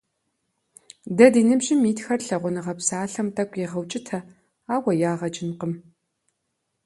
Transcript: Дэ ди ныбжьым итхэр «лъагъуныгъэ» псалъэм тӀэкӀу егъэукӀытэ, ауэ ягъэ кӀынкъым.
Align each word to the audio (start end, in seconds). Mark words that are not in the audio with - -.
Дэ 1.17 1.25
ди 1.33 1.41
ныбжьым 1.47 1.81
итхэр 1.91 2.21
«лъагъуныгъэ» 2.27 2.73
псалъэм 2.77 3.27
тӀэкӀу 3.35 3.61
егъэукӀытэ, 3.65 4.19
ауэ 4.73 4.91
ягъэ 5.11 5.29
кӀынкъым. 5.35 5.73